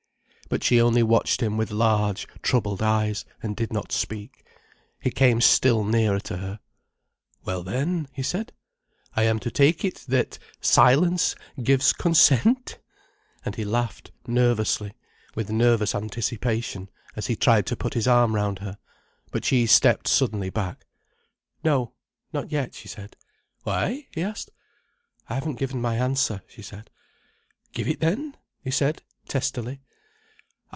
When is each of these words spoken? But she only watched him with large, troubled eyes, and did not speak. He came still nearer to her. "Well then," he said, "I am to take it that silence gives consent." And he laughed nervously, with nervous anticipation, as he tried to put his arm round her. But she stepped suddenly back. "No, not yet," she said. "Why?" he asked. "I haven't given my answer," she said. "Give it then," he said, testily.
But 0.49 0.65
she 0.65 0.81
only 0.81 1.01
watched 1.01 1.39
him 1.41 1.55
with 1.55 1.71
large, 1.71 2.27
troubled 2.41 2.81
eyes, 2.81 3.23
and 3.41 3.55
did 3.55 3.71
not 3.71 3.93
speak. 3.93 4.43
He 4.99 5.09
came 5.09 5.39
still 5.39 5.85
nearer 5.85 6.19
to 6.19 6.35
her. 6.35 6.59
"Well 7.45 7.63
then," 7.63 8.09
he 8.11 8.21
said, 8.21 8.51
"I 9.15 9.23
am 9.23 9.39
to 9.39 9.49
take 9.49 9.85
it 9.85 10.03
that 10.09 10.39
silence 10.59 11.35
gives 11.63 11.93
consent." 11.93 12.79
And 13.45 13.55
he 13.55 13.63
laughed 13.63 14.11
nervously, 14.27 14.91
with 15.35 15.49
nervous 15.49 15.95
anticipation, 15.95 16.89
as 17.15 17.27
he 17.27 17.37
tried 17.37 17.65
to 17.67 17.77
put 17.77 17.93
his 17.93 18.05
arm 18.05 18.35
round 18.35 18.59
her. 18.59 18.77
But 19.31 19.45
she 19.45 19.65
stepped 19.65 20.09
suddenly 20.09 20.49
back. 20.49 20.85
"No, 21.63 21.93
not 22.33 22.51
yet," 22.51 22.75
she 22.75 22.89
said. 22.89 23.15
"Why?" 23.63 24.05
he 24.11 24.21
asked. 24.21 24.49
"I 25.29 25.35
haven't 25.35 25.59
given 25.59 25.79
my 25.79 25.95
answer," 25.95 26.41
she 26.45 26.61
said. 26.61 26.89
"Give 27.71 27.87
it 27.87 28.01
then," 28.01 28.35
he 28.61 28.69
said, 28.71 29.01
testily. 29.29 29.79